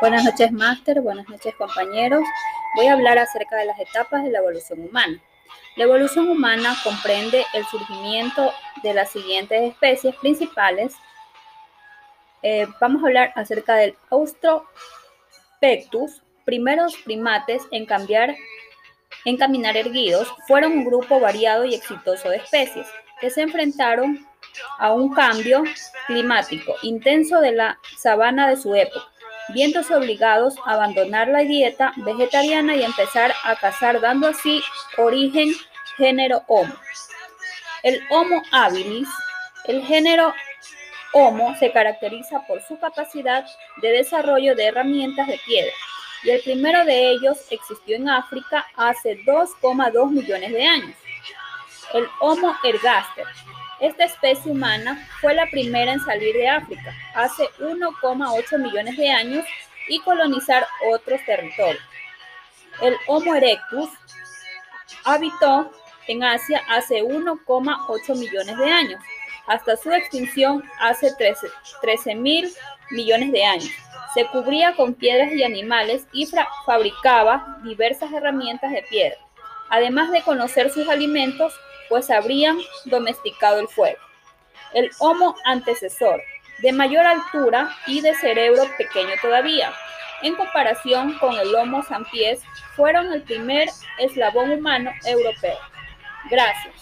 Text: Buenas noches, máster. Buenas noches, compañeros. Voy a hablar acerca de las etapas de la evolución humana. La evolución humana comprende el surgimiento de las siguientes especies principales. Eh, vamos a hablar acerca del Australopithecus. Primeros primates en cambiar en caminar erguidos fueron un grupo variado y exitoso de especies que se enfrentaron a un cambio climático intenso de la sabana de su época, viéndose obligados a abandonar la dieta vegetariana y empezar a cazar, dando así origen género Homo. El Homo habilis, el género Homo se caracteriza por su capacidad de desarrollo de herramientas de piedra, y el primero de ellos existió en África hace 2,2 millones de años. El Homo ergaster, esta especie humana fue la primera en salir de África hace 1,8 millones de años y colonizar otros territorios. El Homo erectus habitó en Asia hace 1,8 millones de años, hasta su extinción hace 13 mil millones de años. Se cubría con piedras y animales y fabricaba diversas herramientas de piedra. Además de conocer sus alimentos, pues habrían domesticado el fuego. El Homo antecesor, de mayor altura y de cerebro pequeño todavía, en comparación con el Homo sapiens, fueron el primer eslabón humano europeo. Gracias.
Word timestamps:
Buenas 0.00 0.24
noches, 0.24 0.50
máster. 0.52 1.00
Buenas 1.00 1.26
noches, 1.28 1.54
compañeros. 1.54 2.22
Voy 2.74 2.86
a 2.86 2.92
hablar 2.92 3.18
acerca 3.18 3.56
de 3.56 3.64
las 3.64 3.80
etapas 3.80 4.24
de 4.24 4.30
la 4.30 4.40
evolución 4.40 4.80
humana. 4.80 5.18
La 5.76 5.84
evolución 5.84 6.28
humana 6.28 6.76
comprende 6.84 7.46
el 7.54 7.64
surgimiento 7.64 8.52
de 8.82 8.92
las 8.92 9.10
siguientes 9.10 9.72
especies 9.72 10.14
principales. 10.16 10.94
Eh, 12.42 12.66
vamos 12.78 13.02
a 13.02 13.06
hablar 13.06 13.32
acerca 13.36 13.76
del 13.76 13.96
Australopithecus. 14.10 16.22
Primeros 16.44 16.94
primates 16.98 17.62
en 17.70 17.86
cambiar 17.86 18.36
en 19.24 19.36
caminar 19.36 19.76
erguidos 19.76 20.32
fueron 20.46 20.72
un 20.72 20.84
grupo 20.84 21.18
variado 21.18 21.64
y 21.64 21.74
exitoso 21.74 22.28
de 22.28 22.36
especies 22.36 22.86
que 23.20 23.30
se 23.30 23.42
enfrentaron 23.42 24.26
a 24.78 24.92
un 24.92 25.12
cambio 25.12 25.64
climático 26.06 26.74
intenso 26.82 27.40
de 27.40 27.52
la 27.52 27.78
sabana 27.98 28.48
de 28.48 28.56
su 28.56 28.74
época, 28.74 29.06
viéndose 29.48 29.94
obligados 29.94 30.54
a 30.64 30.72
abandonar 30.72 31.28
la 31.28 31.40
dieta 31.40 31.92
vegetariana 31.96 32.74
y 32.76 32.84
empezar 32.84 33.32
a 33.44 33.56
cazar, 33.56 34.00
dando 34.00 34.28
así 34.28 34.62
origen 34.98 35.52
género 35.96 36.42
Homo. 36.46 36.74
El 37.82 38.00
Homo 38.10 38.42
habilis, 38.50 39.08
el 39.66 39.82
género 39.84 40.32
Homo 41.12 41.54
se 41.58 41.72
caracteriza 41.72 42.40
por 42.46 42.62
su 42.62 42.78
capacidad 42.78 43.46
de 43.80 43.88
desarrollo 43.88 44.54
de 44.54 44.66
herramientas 44.66 45.26
de 45.26 45.40
piedra, 45.46 45.72
y 46.22 46.30
el 46.30 46.42
primero 46.42 46.84
de 46.84 47.10
ellos 47.10 47.38
existió 47.50 47.96
en 47.96 48.08
África 48.08 48.66
hace 48.76 49.18
2,2 49.24 50.10
millones 50.10 50.52
de 50.52 50.66
años. 50.66 50.96
El 51.94 52.06
Homo 52.20 52.56
ergaster, 52.64 53.24
esta 53.80 54.04
especie 54.04 54.50
humana 54.50 55.06
fue 55.20 55.34
la 55.34 55.46
primera 55.46 55.92
en 55.92 56.00
salir 56.00 56.34
de 56.34 56.48
África 56.48 56.94
hace 57.14 57.44
1,8 57.60 58.58
millones 58.58 58.96
de 58.96 59.10
años 59.10 59.44
y 59.88 60.00
colonizar 60.00 60.66
otros 60.92 61.20
territorios. 61.26 61.82
El 62.80 62.94
Homo 63.06 63.34
erectus 63.34 63.90
habitó 65.04 65.70
en 66.08 66.24
Asia 66.24 66.60
hace 66.68 67.02
1,8 67.02 68.16
millones 68.16 68.56
de 68.56 68.70
años, 68.70 69.00
hasta 69.46 69.76
su 69.76 69.92
extinción 69.92 70.62
hace 70.80 71.12
13 71.80 72.14
mil 72.14 72.52
millones 72.90 73.32
de 73.32 73.44
años. 73.44 73.70
Se 74.14 74.26
cubría 74.26 74.74
con 74.74 74.94
piedras 74.94 75.32
y 75.32 75.42
animales 75.42 76.06
y 76.12 76.28
fabricaba 76.64 77.58
diversas 77.62 78.12
herramientas 78.12 78.72
de 78.72 78.82
piedra. 78.88 79.18
Además 79.68 80.10
de 80.10 80.22
conocer 80.22 80.70
sus 80.70 80.88
alimentos, 80.88 81.52
pues 81.88 82.10
habrían 82.10 82.58
domesticado 82.84 83.60
el 83.60 83.68
fuego. 83.68 83.98
El 84.72 84.90
Homo 84.98 85.36
antecesor, 85.44 86.20
de 86.58 86.72
mayor 86.72 87.06
altura 87.06 87.74
y 87.86 88.00
de 88.00 88.14
cerebro 88.14 88.64
pequeño 88.78 89.12
todavía, 89.22 89.72
en 90.22 90.34
comparación 90.34 91.18
con 91.18 91.38
el 91.38 91.54
Homo 91.54 91.82
sapiens, 91.82 92.40
fueron 92.74 93.12
el 93.12 93.22
primer 93.22 93.68
eslabón 93.98 94.50
humano 94.50 94.90
europeo. 95.04 95.58
Gracias. 96.30 96.74